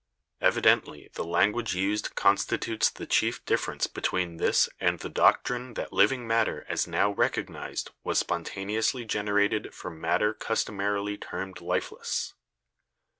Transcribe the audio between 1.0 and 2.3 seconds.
the language used